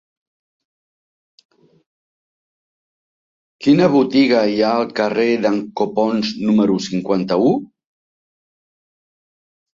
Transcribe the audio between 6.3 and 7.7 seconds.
número cinquanta-u?